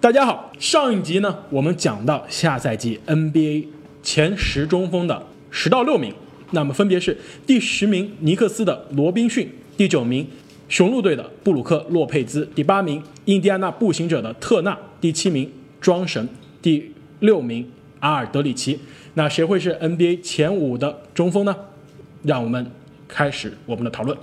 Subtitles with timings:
[0.00, 3.66] 大家好，上一集呢，我们讲到下赛季 NBA
[4.02, 6.14] 前十中锋的十到六名，
[6.52, 10.26] 那么分别是第十名尼克斯的罗宾逊，第九名
[10.70, 15.52] 雄鹿队的布鲁克洛佩兹，第八名印第安纳步行者的特纳，第七名
[15.82, 16.26] 庄神，
[16.62, 18.80] 第六名阿尔德里奇。
[19.12, 21.54] 那谁会是 NBA 前五的中锋呢？
[22.22, 22.70] 让我们
[23.06, 24.16] 开始我们的讨论。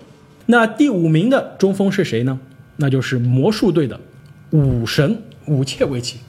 [0.48, 2.40] 那第五名的中锋是谁呢？
[2.78, 4.00] 那就是魔术队的
[4.50, 6.20] 武神武切维奇。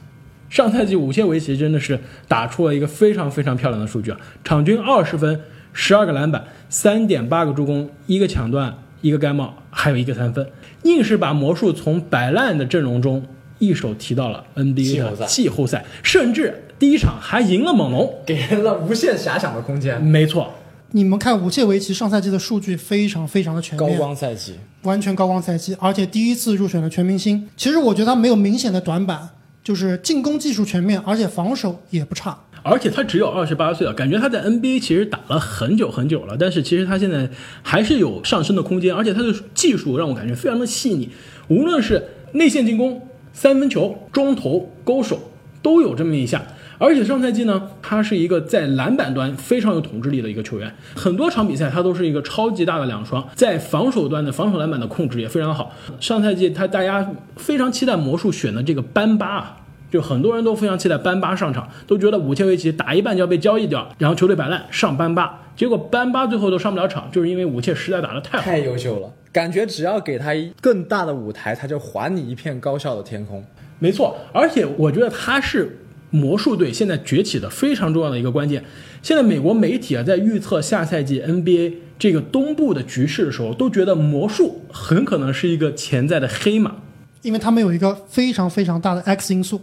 [0.49, 5.39] 上赛季五切维奇真的是打出了一个非常非常漂亮的数据啊，场均二十分、
[5.75, 10.47] 十二个篮板、三点八个助攻、一个抢断、一个盖帽，还有一个三分，
[10.85, 13.23] 硬是把魔术从摆烂的阵容中
[13.59, 20.03] 一手提到了 NBA 的季后赛，甚至第一场还赢了猛龙，给人了无限遐想的空间。
[20.03, 20.55] 没错，
[20.93, 27.47] 你们看武切维奇上赛季的数据非常非常的全面高，光赛季，完全高光赛季，而且第一次入选了全明星。
[27.59, 29.29] 其实我觉得他没有明显的短板，
[29.63, 32.39] 就是进攻技术全面，而且防守也不差。
[32.63, 37.29] 而且他只有二十八岁啊，感觉他在 NBA 其实打了很久很久了，但是其实他现在
[37.63, 41.11] 还是有上升的空间，而且他的技术让我感觉非常的细腻，
[41.49, 42.03] 无论是
[42.33, 45.21] 内线进攻、三分球、中投、勾手
[45.61, 46.43] 都有这么一下。
[46.79, 55.75] 而且上赛季呢，他是一个在篮板端非常有统治力的一个球员，很多场比赛他都是一个超级大的两双，在防守端的防守篮板的控制也非常好。
[56.01, 59.57] 上赛季他大家非常期待魔术选的这个班巴啊。
[59.91, 68.45] 就很多人都非常期待班巴上场，都觉得武切维奇打一半就要被交易掉，然后球队摆烂上班巴，结果班巴最后都上不了场，就是因为武切实在打得太好。
[68.45, 73.43] 太优秀了，感觉只要给他一更大的舞台，他就还你一片高效的天空。
[73.79, 75.79] 没错，而且我觉得他是
[76.11, 78.65] 魔术队现在崛起的非常重要的一个关键。
[79.03, 86.77] 现在美国媒体啊，在预测下赛季 NBA 这个东部的局势的时候，都觉得魔术很可能是一个潜在的黑马。
[87.23, 89.61] 因为他们有一个非常非常大的 X 因素，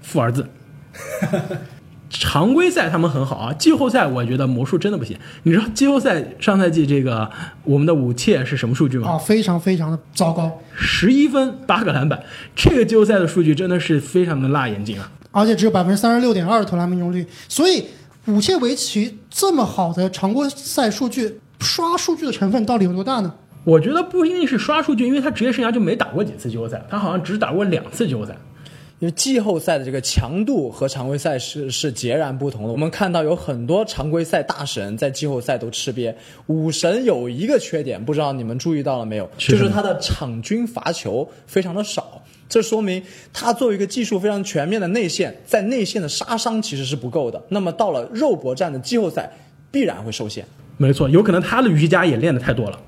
[0.00, 0.46] 富儿子。
[2.10, 5.16] 常规赛他们很好啊，季后赛我觉得魔术真的不行。
[5.42, 7.30] 你知道季后赛上赛季这个
[7.64, 9.10] 我们的武切是什么数据吗？
[9.10, 12.22] 啊，非常非常的糟糕，十一分八个篮板，
[12.56, 15.12] 这个季后赛的数据真的是非常的辣眼睛啊！
[15.30, 17.26] 而且只有百分之三十六点二的投篮命中率。
[17.48, 17.84] 所以
[18.26, 23.34] 武切维奇这么好的常规赛数据，刷数据的成分到底有多大呢？
[23.64, 28.34] 我觉得不一定是刷数据，因为他职业生涯就没打过几次季后赛，他好像只打过两次季后赛。
[29.00, 32.72] 因为季后赛的这个强度和常规赛是是截然不同的。
[32.72, 36.12] 我们看到有很多常规赛大神在季后赛都吃瘪。
[36.46, 39.30] 武神有一个缺点，不知道你们注意到了没有？
[39.38, 42.17] 就是他的场均罚球非常的少。
[42.48, 47.42] 这说明他作为一个技术非常全面的内线，在内线的杀伤其实是不够的。
[47.50, 49.30] 那么到了肉搏战的季后赛，
[49.70, 50.44] 必然会受限。
[50.76, 52.80] 没错，有可能他的瑜伽也练得太多了。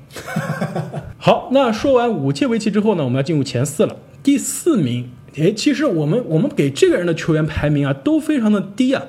[1.19, 3.97] 好，那说完五切维奇之后呢，我们要进入前四了。
[4.23, 9.03] 第四名，诶，其实我们我们给这个人的球员排名啊，都非常的低啊。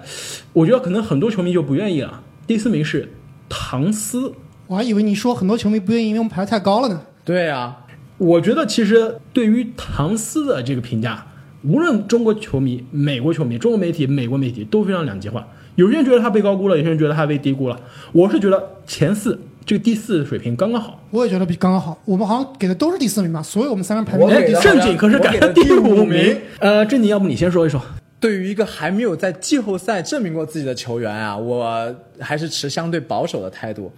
[0.53, 2.23] 我觉得可能很多球迷就不愿意了。
[2.47, 3.13] 第四名是
[3.47, 4.33] 唐斯，
[4.67, 7.01] 我还以为你说很多球迷不愿意，因为我们排得太高了呢。
[7.23, 7.85] 对啊，
[8.21, 11.25] 我觉得其实对于唐斯的这个评价，
[11.63, 15.47] 无论中国球迷、美国球迷、中国媒体、美国媒体都非常两极化。
[15.73, 17.79] 有些人觉得他被高估了，有些人觉得他被低估了。
[18.11, 21.03] 我是觉得前四这个第四的水平刚刚好。
[21.09, 21.99] 我也觉得比刚刚好。
[22.05, 24.61] 我们好像给的都是第四名吧，所以我们三个人排名。
[24.61, 26.37] 正经可是改了第五名。
[26.59, 27.81] 呃，正经，要不你先说一说？
[28.19, 33.91] 对于一个还没有在季后赛证明过自己的球员啊，我还是持相对保守的态度。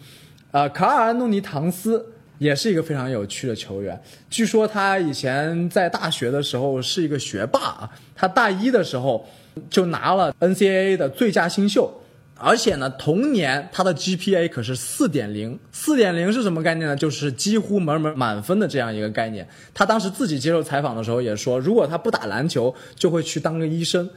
[0.52, 2.06] 呃，卡尔安东尼唐斯
[2.38, 4.02] 也是一个非常有趣的球员。
[4.30, 9.26] 据说他以前在大学的时候是一个学霸啊，他大一的时候
[9.70, 12.00] 就拿了 NCAA 的最佳新秀。
[12.36, 16.96] 而且呢，同年他的 GPA 可是四点零，四点零是什么概念呢？
[16.96, 19.48] 就是几乎门门满分的这样一个概念。
[19.74, 24.10] 他当时自己接受采访的时候也说，如果他不打篮球，就会去当个医生。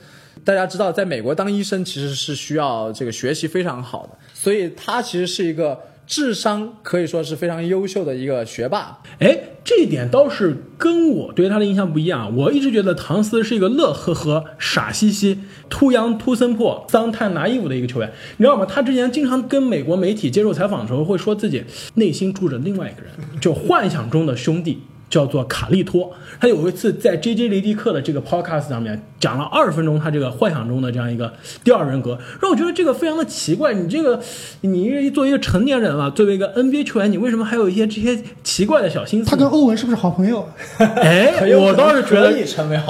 [0.42, 8.98] 大家知道，在美国当医生其实是需要这个学习非常好的，所以他其实是一个智商可以说是非常优秀的一个学霸。
[9.18, 12.36] 哎，这一点倒是跟我对他的印象不一样。
[12.36, 18.64] 我一直觉得唐斯是一个乐呵呵、傻兮兮、秃羊秃森破、桑泰拿衣服的一个球员，你知道吗？
[18.64, 21.64] 他之前经常跟美国媒体接受采访的时候，会说自己
[21.94, 23.10] 内心住着另外一个人，
[23.40, 24.78] 就幻想中的兄弟。
[25.08, 31.32] 叫做卡利托，他有一次在 J J 雷迪克的这个 podcast 上面讲了二十分钟他这个幻想中的这样一个
[31.62, 33.72] 第二人格，让我觉得这个非常的奇怪。
[33.72, 34.20] 你这个，
[34.62, 39.30] 你作为一个成年人了，作为一个 NBA 球员，你为什么还有一些这些奇怪的小心思？
[39.30, 40.48] 他跟欧文是不是好朋友？
[40.78, 42.34] 哎，我倒是觉得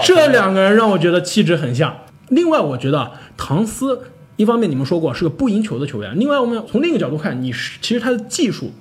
[0.03, 1.95] 这两个人让我觉得气质很像。
[2.31, 4.01] 另外，我觉得唐斯
[4.37, 8.73] 一方面你们说过是个不赢球的球员，另外我们从另一个角度看，你是其实他的技术、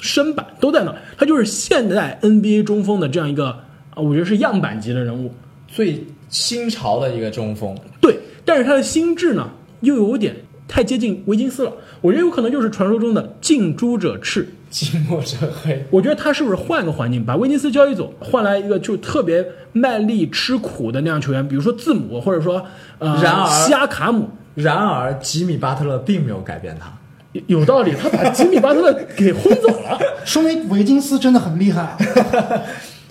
[0.00, 3.48] 身板都在那儿，他就是现代 NBA 中锋的这样一个，
[3.90, 5.32] 啊，我觉得是样板级的人物。
[5.68, 7.76] 最新潮的一个中锋。
[8.00, 9.50] 对，但是他的心智呢，
[9.80, 10.36] 又有点
[10.66, 11.72] 太接近维金斯了。
[12.00, 14.48] 我觉得有可能就是传说中的近朱者赤。
[14.70, 22.64] 近墨者黑，我觉得他是不是换个环境，把威金斯交易走，换来一个就特别卖力吃苦的那样球员，比如说字母，或者说
[22.98, 26.90] 呃然而西亚卡姆，然而吉米巴特勒并没有改变他。
[27.32, 31.96] 有有道理，他把吉米巴特勒给轰走了， 说明维金斯真的很厉害啊。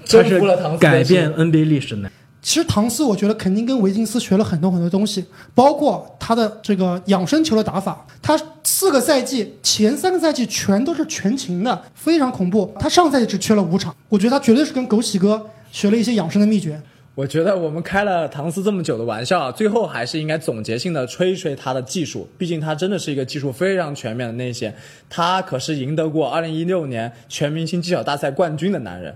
[0.06, 2.12] 他征是服了唐斯改变 NBA 历史的。
[2.41, 5.23] 其实唐斯，我觉得肯定跟维金斯学了很多很多东西，
[5.53, 8.06] 包括他的这个养生球的打法。
[8.21, 12.74] 他四个赛季前三个赛季全都是全勤的，非常恐怖。
[12.79, 16.81] 他上赛季只缺了五场，我觉得他绝对是跟枸杞哥学了一些养生的秘诀。
[17.13, 24.74] 我觉得我们开了唐斯这么久的玩笑啊，最后还是应该总结性的吹一吹他的技术，毕竟他真的是一个技术非常全面的内线，
[25.10, 29.13] 他可是赢得过2016年全明星技巧大赛冠军的男人。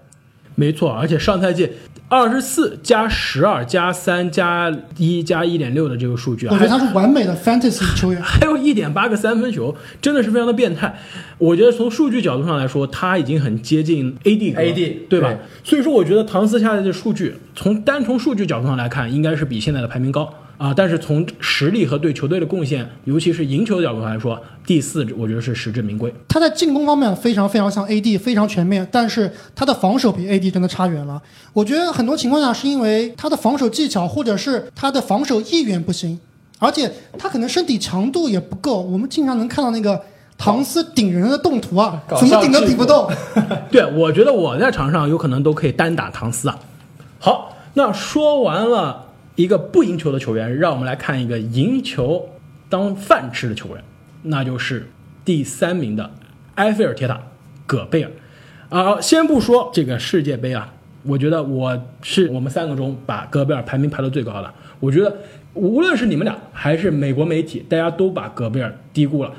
[0.56, 1.70] 没错，而且上赛季
[2.08, 8.22] 二十四加十二加三加一加一点六的这个数据啊，我觉得他是完美的 fantasy 球员。
[8.24, 10.96] 还有一点八个三分球，真的是非常的变态。
[11.40, 15.30] 我觉得从数据角度上来说，他已经很接近 AD 格 AD 对吧？
[15.30, 20.74] 对所以说，我觉得唐斯下来的数据，从单从数据角度上来看，应该是比现在的排名高啊。
[20.76, 26.14] 但是从实力和对球队的贡献，尤其是赢球的角度上来说，第四我觉得是实至名归。
[26.28, 31.22] 他在进攻方面非常非常像 AD，非常全面，但是他的防守比 AD 真的差远了。
[31.54, 36.20] 我觉得很多情况下是因为他的防守技巧或者是他的防守意愿不行，
[36.60, 38.82] 而且他可能身体强度也不够。
[38.82, 40.02] 我们经常能看到那个
[40.38, 43.10] 唐斯顶人的动图啊，怎么顶都顶不动。
[43.72, 46.60] 对，我觉得我在场上有可能都可以单打唐斯啊。
[47.20, 49.05] 好，那说完了
[49.36, 52.30] 一个不赢球的球员，让我们来看一个赢球
[52.70, 53.84] 当饭吃的球员，
[54.24, 54.88] 那就是
[55.24, 56.12] 第三名的
[56.56, 57.22] 埃菲尔铁塔
[57.66, 58.12] 戈贝尔。
[58.70, 60.74] 啊，先不说这个世界杯啊，
[61.04, 64.54] 我觉得我是我们三个中把戈贝尔排名排到最高的。
[64.80, 65.16] 我觉得
[65.54, 69.32] 无论是你们俩还是美国媒体，大家都把戈贝尔低估了。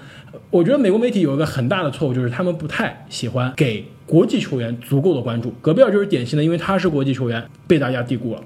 [0.50, 5.50] 我觉得美国媒体有一个很大的错误，就是他们不太喜欢给国际球员足够的关注。
[5.60, 8.43] 戈贝尔就是典型的，因为他是国际球员，被大家低估了。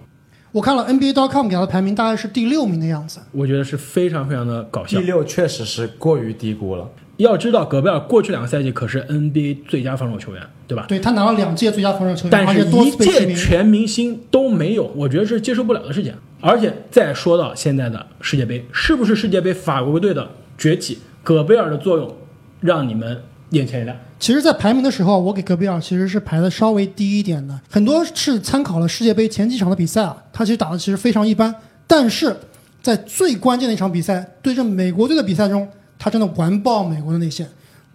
[0.52, 3.20] 我看了 NBA.com 给他的排名，大概是第六名的样子。
[3.32, 5.06] 我觉得是非常非常的搞笑第。
[5.06, 6.90] 六确实是过于低估了。
[7.18, 10.86] 要知道，戈贝尔过去两个赛季可是 NBA 最佳防守球员，对吧？
[10.88, 12.90] 对他拿了两届最佳防守球员，但是而且多一。
[12.90, 16.14] 届全明星都没有，我觉得是接受不了的事情。
[16.40, 22.16] 而且再说到现在的世界杯，是不是世界杯法国队的崛起，戈贝尔的作用
[22.60, 23.96] 让你们眼前一亮？
[24.18, 31.54] 其实，在排名的时候，我给戈贝尔其实是排的稍微低一点的，很多是参考了世界杯前几场的比赛啊，他其实打的其实非常一般，
[31.86, 32.36] 但是
[32.82, 35.68] 在最关键的一场比赛对阵美国队的比赛中，
[35.98, 37.48] 他真的完爆美国的内线，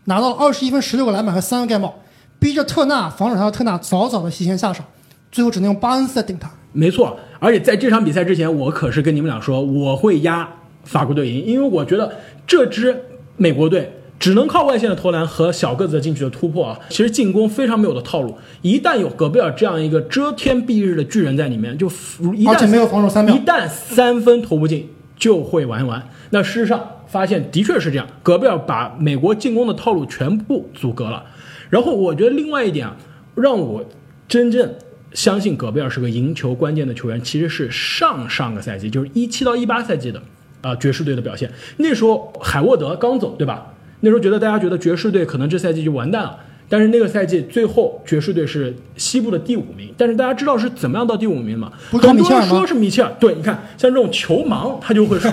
[0.05, 1.93] 拿到了二十一分、十六个篮板和三个盖帽，
[2.39, 4.85] 逼着特纳防守他的特纳早早的提前下场，
[5.31, 6.51] 最后只能用巴恩斯来顶他。
[6.73, 10.47] 没错，而且在这场比赛之前，我可是跟你们俩说我会压
[10.83, 12.13] 法国队赢，因为我觉得
[12.45, 12.99] 这支
[13.37, 18.35] 美国队只能靠外线的投篮和小个子的禁区的突破啊，其实进攻非常没有的套路。
[18.61, 21.87] 一旦有戈贝尔这样一个遮天蔽日的巨人在里面，就
[22.33, 26.09] 一旦而且没有防守三秒一旦三分投不进，就会玩完。
[26.31, 31.25] 那事实上发现的确是这样，戈贝尔把美国进攻的套路全部阻隔了。
[31.69, 32.95] 然后我觉得另外一点啊，
[33.35, 33.85] 让我
[34.27, 34.73] 真正
[35.13, 40.21] 相信戈贝尔是个赢球关键的球员，其实是上上个赛季，就是一七到一八赛季的
[40.61, 41.51] 啊、爵士队的表现。
[41.77, 43.73] 那时候海沃德刚走，对吧？
[44.01, 46.39] 那时候觉得大家觉得爵士队可能这赛季就完蛋了。
[46.67, 51.71] 但是那个赛季最后爵士队是西部的第五名，但是大家知道是怎么样到第五名吗？
[51.91, 55.29] 不是靠很多人米切尔吗说是米切尔，对，你看像这种球盲，他就会说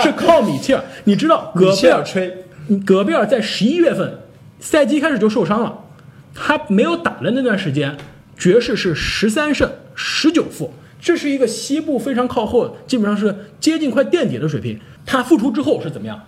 [0.00, 0.82] 是靠米切尔。
[1.04, 2.44] 你知道戈贝尔尔吹，
[2.84, 4.18] 戈贝尔在十一月份
[4.58, 5.84] 赛季一开始就受伤了，
[6.34, 7.96] 他没有打的那段时间，
[8.36, 14.80] 爵士是十三胜十九负，这是一个西部非常靠后，基本上是接近快垫底的水平。
[15.06, 16.20] 他复出之后是怎么样？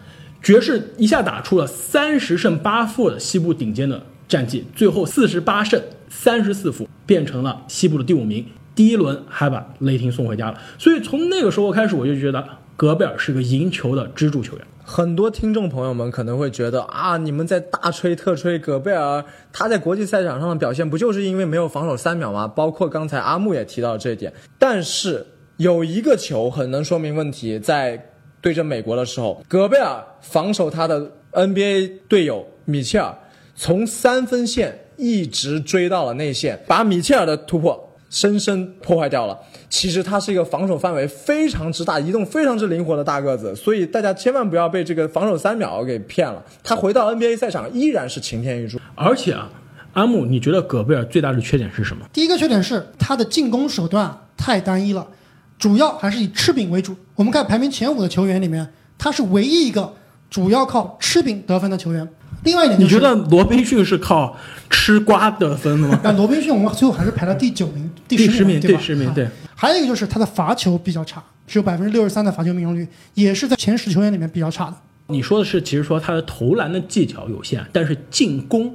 [0.44, 8.44] 爵士一下打出了三十胜八负的西部顶尖的战绩，最后四十八胜三十四负，变成了西部的第五名。
[8.74, 12.44] 第一轮还把雷霆送回家了，所以从那个时候开始，我就觉得
[12.76, 14.66] 戈贝尔是个赢球的支柱球员。
[14.84, 22.46] 很多听众朋友们可能会觉得啊，你们在大吹特吹戈贝尔，他在国际赛场上的表现不就是因为没有防守三秒吗？
[22.46, 24.30] 包括刚才阿木也提到这一点。
[24.58, 25.24] 但是
[25.56, 28.10] 有一个球很能说明问题，在
[28.44, 33.16] 对阵美国的时候，戈贝尔防守他的 NBA 队友米切尔，
[33.56, 39.38] 从三分线一直追到了内线，把米切尔的突破深深破坏掉了。
[39.70, 46.44] 其实他是一个防守范围非常之大、移动非常之灵活的大个子，所以大家千万不要被这个防守三秒给骗了。
[46.62, 48.78] 他回到 NBA 赛场依然是擎天一柱。
[48.94, 49.50] 而且啊，
[49.94, 52.06] 阿木，你觉得戈贝尔最大的缺点是什么？
[52.12, 55.08] 第一个缺点是他的进攻手段太单一了，
[55.64, 56.94] 主要还是以吃饼为主。
[57.14, 58.68] 我们看排名前五的球员里面，
[58.98, 59.94] 他是唯一一个
[60.28, 62.06] 主要靠吃饼得分的球员。
[62.42, 64.36] 另外一点就是，你觉得罗宾逊是靠
[64.68, 65.98] 吃瓜得分的吗？
[66.04, 68.78] 那罗宾逊我们最后还是排到第九名、第第十名，对吧？
[68.78, 69.26] 第十名，啊对。
[69.54, 74.76] 还有一个就是他的罚球比较差，只有百分之六十三的罚球命中率，也是在前十球员里面比较差的。
[75.06, 78.70] 你说的是，其实说他的投篮的技巧有限，但是进攻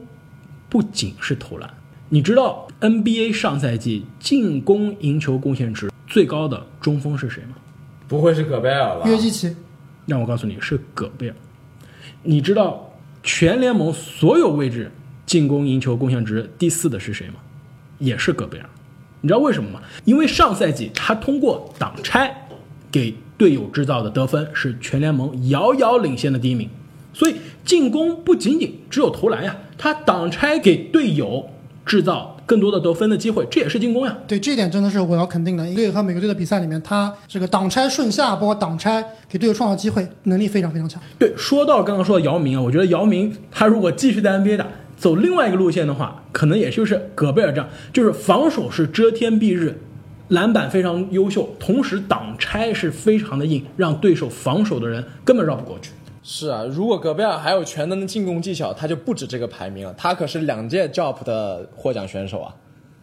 [0.67, 1.69] 不仅是投篮。
[2.09, 7.55] 你知道 NBA 上赛季进攻赢球贡献值最高的中锋是谁吗？
[8.07, 9.07] 不会是戈贝尔吧？
[9.07, 9.55] 约基奇，
[10.07, 11.35] 让我告诉你是戈贝尔。
[12.23, 14.91] 你知道全联盟所有位置
[15.25, 17.35] 进攻赢球贡献值第四的是谁吗？
[17.99, 18.67] 也是戈贝尔。
[19.21, 19.81] 你知道为什么吗？
[20.05, 22.47] 因为上赛季他通过挡拆
[22.91, 26.67] 给队友制造的得分是全联盟遥遥领先的第一名，
[27.13, 31.47] 所以进攻不仅仅只有投篮呀，他挡拆给队友
[31.85, 34.17] 制造更多的得分的机会，这也是进攻呀。
[34.27, 35.63] 对这一点真的是我要肯定的。
[35.67, 40.99] 一个队和每个队的比赛里面，他这个挡拆顺下，包括挡拆给队友创造机会，能力非常非常强。
[41.19, 44.65] 对，说到刚刚说的姚明啊，我觉得姚明他如果继续在 NBA 打，
[44.97, 49.79] 走另外一个路线的话，可能也就是戈贝尔这样，就是防守是遮天蔽日，
[50.29, 55.91] 篮板非常优秀，同时挡拆是非常的硬，让对手防守的人根本绕不过去。
[56.21, 59.93] 是啊，如果戈贝尔还有全能的进攻技巧，他就不止这个排名了。
[59.97, 62.53] 他可是两届 JOP 的获奖选手啊，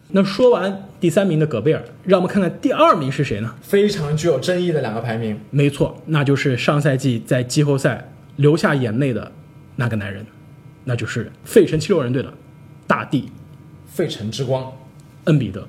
[0.09, 3.55] 那说完第三名的戈贝尔，让我们看看第二名是谁呢？
[3.61, 5.39] 非常具有争议的两个排名。
[5.49, 9.31] 没错，那就是上赛季在季后赛流下眼泪的
[9.75, 10.25] 那个男人，
[10.83, 12.31] 那就是费城七六人队的
[12.85, 13.31] 大帝
[13.87, 14.71] 费城之光，
[15.25, 15.67] 恩比德。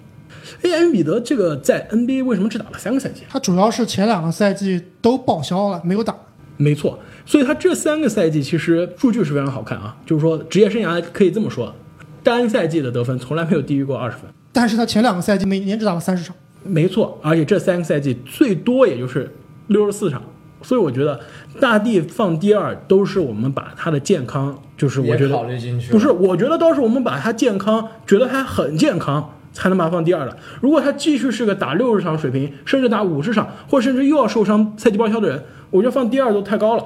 [0.63, 3.23] 哎，恩比德这个在 NBA 为什么只打了三个赛季？
[3.29, 6.15] 他主要是前两个赛季都报销了，没有打。
[6.59, 11.75] 没错，所以他这三个赛季其实数据是非常好看啊，就是说职业生涯可以这么说，
[12.23, 14.29] 单赛季的得分从来没有低于过二十分。
[14.53, 16.35] 但是他前两个赛季每年只打了三十场。
[16.65, 19.33] 没错，而且这三个赛季最多也就是
[19.69, 20.23] 六十四场，
[20.61, 21.21] 所以我觉得
[21.61, 29.35] 大帝放第二都是我们把他的健康，就是我觉得考虑进去不是，我觉得倒是我们把他健康，觉得他很健康。
[29.51, 30.37] 才能把他放第二的。
[30.61, 36.85] 如果他继续是个打六十场水平，甚至打五十场，或甚至又要受伤、赛季报销的人，我觉得放第二都太高了。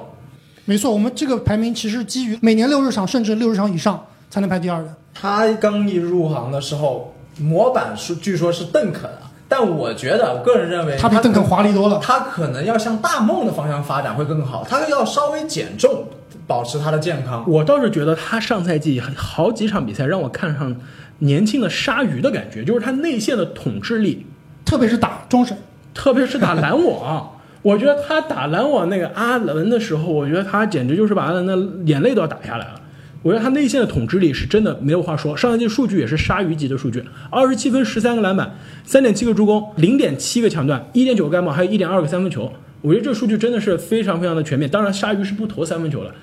[0.65, 4.95] 没错，我们这个排名其实基于每年六十场甚至六十场以上才能排第二的。
[5.13, 11.99] 他刚一入行的时候，模板是据说是邓肯啊，但我觉得，我个人认为他比邓肯华丽多了。
[12.01, 16.05] 他可能要向大梦的方向发展会更好，他要稍微减重，
[16.47, 17.43] 保持他的健康。
[17.45, 20.73] 我倒是觉得他上赛季好几场比赛让我看上
[21.19, 24.25] 年轻的鲨鱼的感觉，就是他内线的统治力，
[24.63, 25.57] 特别是打中审，
[25.93, 27.29] 特别是打篮网。
[27.63, 32.81] 我觉得他打篮网那个阿伦的时候，我觉得他简直就是把阿伦的眼泪都要打下来了。
[33.23, 37.01] 我觉得他内线的统治力是真的没有话说，上赛季数据也是鲨鱼级的数据，
[37.31, 38.53] 二十七分、十三个篮板、
[38.83, 42.51] 三点七个助攻、零点七个抢断、一点九个盖帽，还有一点二个三分球。
[42.81, 44.69] 我觉得这个数据真的是非常非常的全面。
[44.69, 46.13] 当然，鲨鱼是不投三分球的，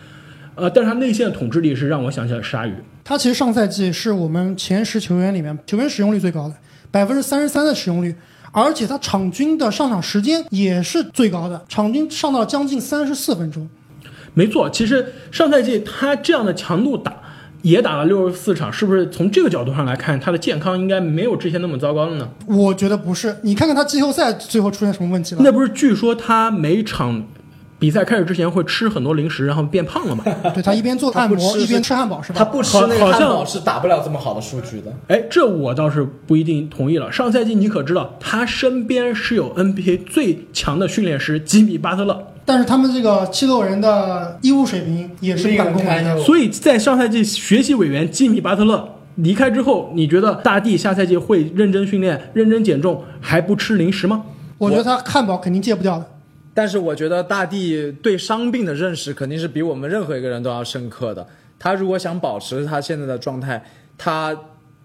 [0.56, 2.74] 呃，但是他内线的统治力是让我想起了鲨鱼。
[3.02, 6.54] 他其实上赛季是我们前十球员里面球员使用率最高的，
[6.90, 8.14] 百分之三十三的使用率，
[8.52, 13.68] 而且他场均的上场时间也是最高的，场均上到将近三十四分钟。
[14.34, 17.14] 没错，其实上赛季他这样的强度打
[17.62, 22.28] 也打了六十四场，是不是从这个角度上来看，他的健康应该没有之前那么糟糕了呢？
[22.46, 25.40] 我觉得不是，你看看他季后赛最后出现什么问题了？
[25.44, 27.24] 那不是据说他每场
[27.80, 30.22] 比赛开始之前会吃很多零食，然后变胖了嘛？
[30.54, 32.38] 对他一边做按摩一边吃汉堡是吧？
[32.38, 34.92] 他不吃那个好像汉堡是打不了这么好的数据的。
[35.08, 37.10] 哎，这我倒是不一定同意了。
[37.10, 46.20] 上赛季你可知道，他身边是有 NBA 最强的训练师吉米巴特勒，但是他们这个七六人的医务水平也是不敢恭维的。
[46.20, 54.24] 所以在上赛季学习委员吉米巴特勒离开之后，你觉得大帝下赛季会认真训练、认真减重，还不吃零食吗？
[54.58, 56.04] 我觉得他汉堡肯定戒不掉的。
[56.52, 61.26] 但是我觉得大帝对伤病的认识肯定是比我们任何一个人都要深刻的。
[61.58, 63.64] 他如果想保持他现在的状态，
[63.96, 64.36] 他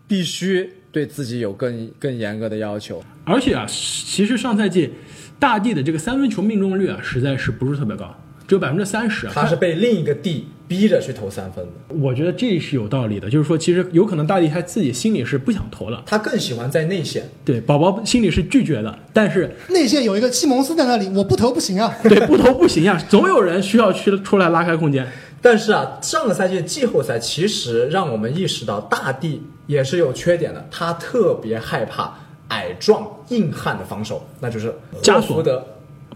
[0.07, 3.03] 必须对自己有更更严格的要求。
[3.24, 4.91] 而且啊，其实上赛季
[5.39, 8.15] 大帝的这个三分球命中率啊，实在是不是特别高，
[8.48, 9.25] 只有百分之三十。
[9.27, 17.29] 他是被另一个帝逼着去投三分的，我觉得这是有道理的，就是说，其实有可能大帝他自己心里是不想投的，他更喜欢在内线。
[17.43, 21.95] 对，宝宝心里是拒绝的，但是内线有一个西蒙斯在那里，我不投不行啊。
[22.03, 25.07] 对不投不行啊，总有人需要去出来拉开空间。
[25.41, 32.15] 但是啊，上个赛季季后赛其实让我们意识到大帝也是有缺点的，他特别害怕
[32.48, 35.63] 矮壮硬汉的防守，那就是加索霍福德、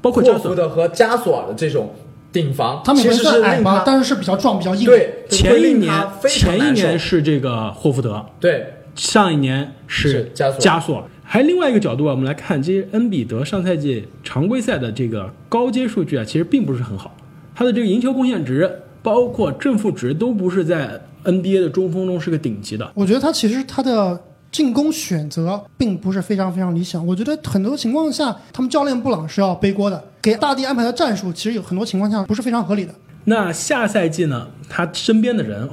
[0.01, 1.93] 包括加索霍福德和加索尔的这种
[2.31, 5.91] 顶防，他其实是矮吧，但是是比较壮、比较硬。，对前一年
[6.27, 8.73] 前一年是这个霍福德，对。
[8.95, 17.15] 上一年是是加索尔加索，还另外一个角度啊，我们来看，其实恩比德上赛季常规赛的这个高阶数据啊，其实并不是很好，
[17.55, 18.69] 他的这个赢球贡献值，
[19.01, 22.91] 包括正负值都不是在 NBA 的中锋中是个顶级的。
[22.93, 24.19] 我觉得他其实他的
[24.51, 27.05] 进攻选择并不是非常非常理想。
[27.05, 32.93] 我觉得很多情况下，他们教练布朗是要背锅的，给大帝安排的战术其实有很多情况下不是非常合理的。
[33.25, 35.69] 那下赛季呢，他身边的人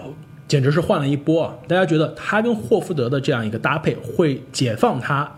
[0.46, 1.54] 简直是换了一波啊！
[1.66, 5.28] 大家觉得他跟霍福德的这样一个搭配会解放他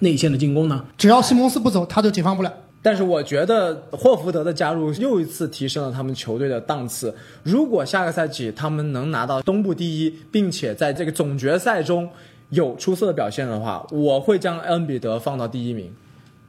[0.00, 0.84] 内线的进攻呢？
[0.96, 2.52] 只要西蒙斯不走，他就解放不了。
[2.80, 7.14] 但是我觉得霍福德的加入又一次提升了他们球队的档次。
[7.42, 12.08] 如果下个赛季他们能拿到东部第一，并且在这个总决赛中
[12.50, 15.90] 有出色的表现的话，我会将恩比德放到第一名。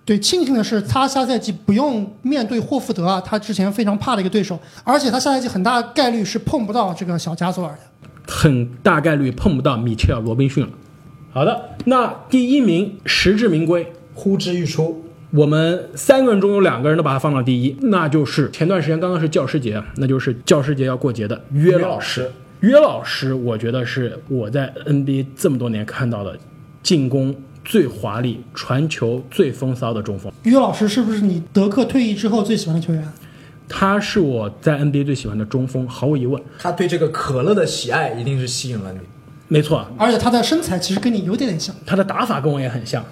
[0.06, 8.10] 对，庆幸的是他下赛季不用面对霍福德啊，他之前非常怕的一个对手，而且他下赛季很大概率是碰不到这个小加索尔的。
[8.27, 10.72] 很大概率碰不到米切尔·罗宾逊了。
[11.32, 15.03] 好的，那第一名实至名归，呼之欲出。
[15.32, 22.32] 我们三个人中有两个人都把他放到第一，那就是前段时间刚刚是教师节，那就是教师节要过节的约老师。
[22.61, 26.37] 约老师，我觉得是我在 NBA 这么多年看到的
[26.83, 30.29] 进攻最华丽、传球最风骚的中锋。
[30.43, 33.07] 约老师是不是你德克退役之后最喜欢的球员？
[33.69, 36.41] 他是我在 NBA 最喜欢的中锋，毫无疑问。
[36.59, 38.99] 他对这个可乐的喜爱一定是吸引了你。
[39.47, 43.03] 没错，而且他的身材其实跟你有点点像，他的打法跟我也很像。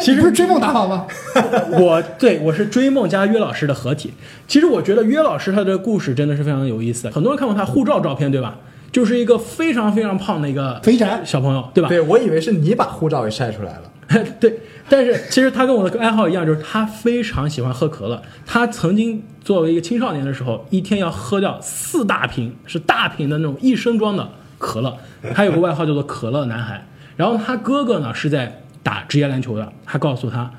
[0.00, 1.06] 其实不是追梦打法吗？
[1.78, 4.12] 我对我是追梦加约老师的合体。
[4.48, 7.08] 其实我觉得约老师他的故事真的是非常有意思。
[7.08, 8.58] 很多人看过他护照照片，对吧？
[8.96, 11.88] 就是一个非常非常胖的一个肥宅小朋友，对吧？
[11.90, 13.82] 对，我以为是你把护照给晒出来了。
[14.40, 18.22] 对，但是其实他跟我的爱好一样，就是他非常喜欢喝可乐。
[18.46, 24.26] 他曾经作为一个青少年的时候，一天要喝掉四大瓶，是大瓶的那种一升装的
[24.56, 24.96] 可乐。
[25.34, 26.82] 他有个外号叫做“可乐男孩”。
[27.18, 30.50] 然后他哥哥呢是在打职业篮球的，他告诉他：“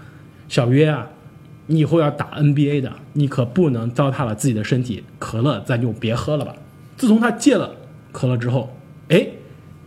[0.47, 1.07] 小约啊，
[1.65, 5.03] 你以后要打 NBA 的，你可不能糟蹋了自己的身体。
[5.17, 6.53] 可乐咱就别喝了吧。”
[6.95, 7.71] 自从他戒了
[8.17, 8.67] 可乐之后，
[9.09, 9.27] 哎，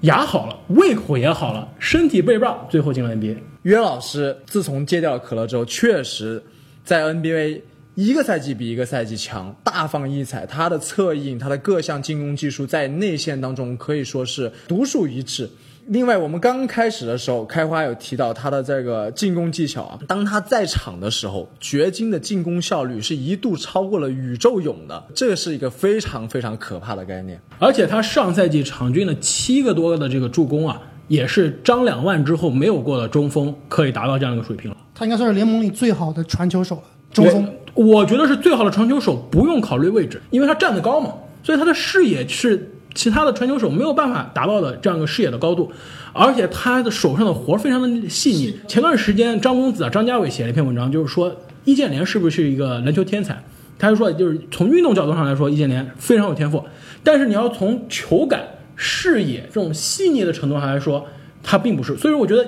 [0.02, 3.38] 牙好了，胃口也好了，身体倍儿棒，最后进了 NBA。
[3.62, 6.40] 约老师自从戒掉了可乐之后，确实
[6.84, 7.62] 在 NBA
[7.96, 10.46] 一个赛季比一个赛季强，大放异彩。
[10.46, 15.50] 他的策应，他的各项进攻技术在内线当中可以说是独树一帜。
[15.92, 27.40] 另外，我们刚开始的时候，开花有提到他的这个进攻技巧啊，当他在场的时候，掘金的进攻效率是一度超过了宇宙勇的，这是一个非常非常可怕的概念。
[27.58, 34.76] 而且他上赛季场均的七个多的这个助攻啊，也是张两万之后没有过的中锋可以达到这样一个水平了。
[34.94, 37.52] 他应该算是联盟里最好的传球手了，中锋。
[37.74, 45.70] 我觉得是最好的传球手，不用考虑位置，因为他站得高嘛，所以他的视野是其他的传球手没有办法达到的这样一个视野的高度，
[46.12, 48.54] 而且他的手上的活儿非常的细腻。
[48.66, 53.42] 前段时间张公子啊、张家伟写了一篇文章，就是说易建联是不是一个篮球天才？
[53.78, 56.62] 他就说，就是从运动角度上来说，易建联非常有天赋，
[57.02, 58.42] 但是你要从球感、
[58.76, 61.06] 视野这种细腻的程度上来说，
[61.42, 61.96] 他并不是。
[61.96, 62.46] 所以我觉得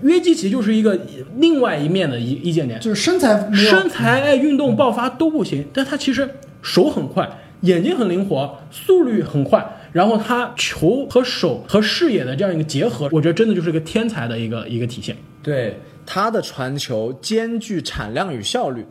[0.00, 0.98] 约基奇就是一个
[1.36, 6.26] 另外一面的易易建联，就是身材身材、哎运动爆发都不行，但他其实
[6.62, 7.30] 手很快，
[7.62, 15.16] 眼睛很灵活，速率很快，然后他球和手和视野的这样一个结合，我觉得真的就是一个天才的一个一个体现。
[15.42, 18.84] 对他的传球兼具产量与效率，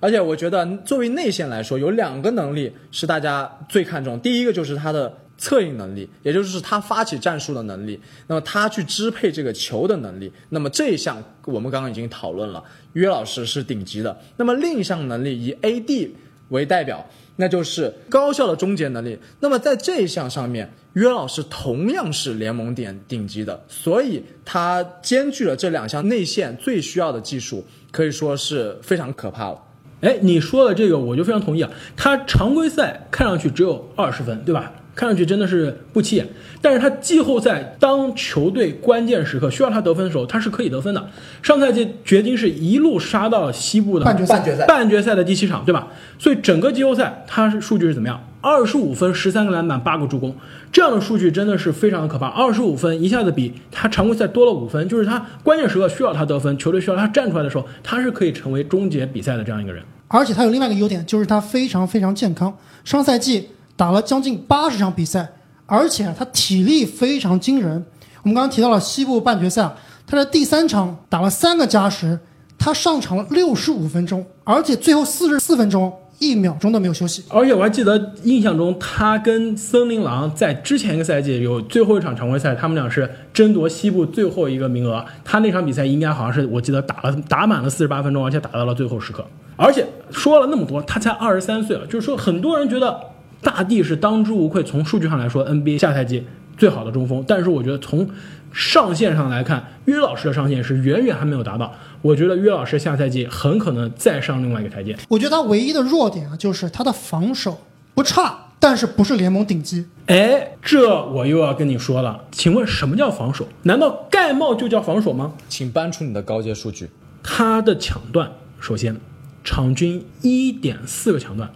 [0.00, 4.18] 而且我觉得作为内线来说，有两个能力是大家最看重。
[4.20, 10.30] 第一个就是他的策应能力，也就是他发起战术的能力，那么他去支配这个球的能力。
[10.50, 12.62] 那么这一项我们刚刚已经讨论了，
[12.92, 14.18] 约老师是顶级的。
[14.36, 16.10] 那么另一项能力以 AD
[16.48, 17.06] 为代表，
[17.40, 19.18] 那就是高效的终结能力。
[19.40, 29.62] 那么在这一项上面，约老师同样是联盟点顶级的，所以他兼具了这两项内线最需要的技术，可以说是非常可怕了。
[30.00, 31.70] 哎，你说的这个我就非常同意啊。
[31.96, 34.72] 他常规赛看上去只有二十分，对吧？
[34.98, 36.26] 看上去真的是不起眼，
[36.60, 41.08] 但是他季后赛当球队关键时刻需要他得分的时候，他是可以得分的。
[41.40, 45.86] 上赛季掘金是一路杀到了西部的半决赛半决赛半决赛的第七场，对吧？
[46.18, 48.20] 所以整个季后赛他是数据是怎么样？
[48.40, 50.34] 二十五分、十三个篮板、八个助攻，
[50.72, 52.26] 这样的数据真的是非常的可怕。
[52.26, 59.80] 二十五分一下子比他常规赛多了五分，就是他关键时刻需要他得分，球队需要他站出来的时候，他是可以成为终结比赛的这样一个人。
[60.08, 62.56] 而且他有另外一个优点，就是他非常非常健康。
[62.84, 65.28] 上赛季打了将近八十场比赛，
[65.64, 67.86] 而且他体力非常惊人。
[68.24, 69.72] 我们刚刚提到了西部半决赛，
[70.04, 72.18] 他在第三场打了三个加时，
[72.58, 77.22] 他上场了六十五分钟，而且最后四十四分钟一秒钟都没有休息。
[77.28, 85.04] 而且我还记得印象中，他跟森林狼在之前一个赛季有最后一场常规赛，他们俩是争夺西部最后一个名额。
[85.24, 89.24] 他那场比赛应该好像是我记得打了打满了四十八分钟，而且打到了最后时刻。
[89.54, 93.00] 而且说了那么多，他才二十三岁啊，就是说很多人觉得
[93.42, 97.24] 大帝是当之无愧，从数据上来说，NBA 下赛季最好的中锋。
[97.26, 98.08] 但是我觉得从
[98.52, 101.72] 上限上来看，约老师的上限是远远还没有达到。
[102.02, 104.96] 我觉得约老师下赛季很可能再上另外一个台阶。
[105.08, 107.58] 我觉得他唯一的弱点啊，就是他的防守
[107.94, 109.86] 不差，但是不是联盟顶级。
[110.06, 113.46] 哎，这我又要跟你说了，请问什么叫防守？
[113.64, 115.34] 难道盖帽就叫防守吗？
[115.48, 116.88] 请搬出你的高阶数据。
[117.22, 118.96] 他的抢断，首先
[119.44, 121.50] 场均一点四个抢断，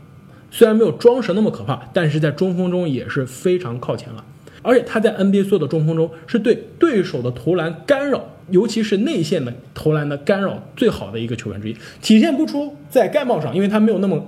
[0.52, 4.22] 虽然没有庄神那么可怕，但是在中锋中也是非常靠前了。
[4.60, 11.76] 而且他在 NBA 所有的中锋中，是对对手的投篮干扰，尤其是内线的投篮的干扰最好的一个球员之一。
[12.00, 14.24] 体现不出在盖帽上，因为他没有那么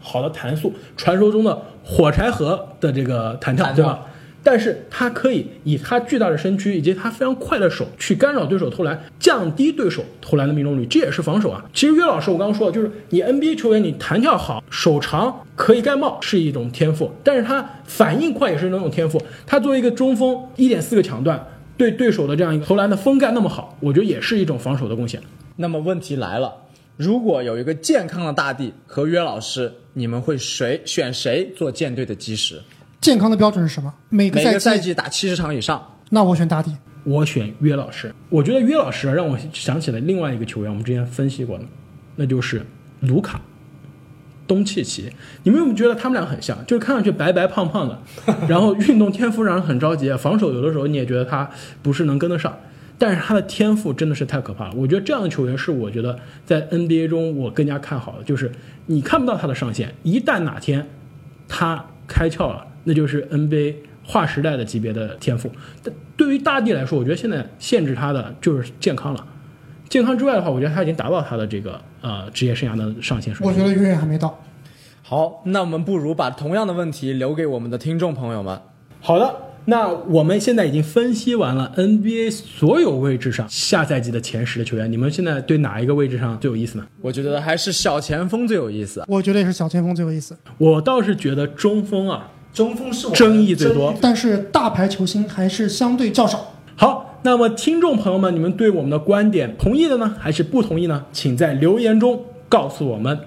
[0.00, 4.06] 好的弹速，传说中的火柴盒的这个弹跳，弹跳对吧？
[4.44, 11.64] 但是他可以以他巨大的身躯以及他非常快的手去干扰对手投篮，降低对手投篮的命中率，这也是防守啊。
[11.72, 19.18] 其实约老师，我刚刚说的就是你 NBA 球员，你弹跳好，手长，可以盖帽是一种天赋，但是他反应快也是那种天赋。
[19.46, 21.42] 他作为一个中锋，一点四个抢断，
[21.78, 25.18] 对对手的这样一个投篮的封盖那么好，我觉得也是一种防守的贡献。
[25.56, 26.52] 那么问题来了，
[26.98, 32.60] 如果有一个健康的大帝和约老师，你们会谁选谁做舰队的基石？
[33.04, 33.92] 健康的标准是什么？
[34.08, 35.98] 每个每个赛赛季，季打七十场以上。
[36.08, 36.74] 那我选大帝。
[37.04, 41.64] 我选约老师，我觉得约老师让我想起了另外一个球员，我们之前分析过的，
[42.16, 42.64] 那就是
[43.00, 43.42] 卢卡。
[44.46, 45.10] 东契奇，
[45.42, 46.56] 你们有没有觉得他们俩很像？
[46.64, 48.00] 就是看上去白白胖胖的，
[48.48, 51.50] 然后运动天赋让人很着急，防守有的时候你也觉得他
[51.82, 52.58] 不是能跟得上，
[52.96, 54.72] 但是他的天赋真的是太可怕了。
[54.74, 58.50] 我觉得这样的球员是我觉得在 NBA 中我更加看好的，就是
[58.86, 60.86] 你看不到他的上限，一旦哪天
[61.46, 65.50] 他开窍了，那就是 NBA 划时代的级别的天赋。
[65.82, 69.26] 但对于大帝来说，我觉得现在限制他的就是健康了。
[69.88, 73.46] 健康之外的话，我觉得他已经达到他的这个呃职业生涯的上限水平。
[73.46, 74.42] 我觉得远远还没到。
[75.02, 78.58] 好，那我们不如把同样的问题留给我们的听众朋友们。
[79.00, 86.86] 好的，那我们现在已经分析完了 NBA 所有位置上下赛季的前十的球员，你们现在对哪一个位置上最有意思呢？
[87.02, 89.04] 我觉得还是小前锋最有意思。
[89.06, 90.34] 我觉得也是小前锋最有意思。
[90.56, 93.92] 我倒是觉得中锋啊，中锋是我争议最多。
[94.00, 96.54] 但是大牌球星还是相对较少。
[96.76, 101.04] 好，那么听众朋友们，你们对我们的观点同意的呢，还是不同意呢？
[101.12, 103.18] 请在留言中告诉我们。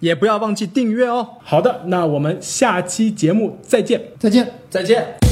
[0.00, 1.28] 也不要忘记订阅哦。
[1.42, 4.00] 好的，那我们下期节目再见。
[4.18, 4.50] 再见。
[4.70, 5.29] 再见。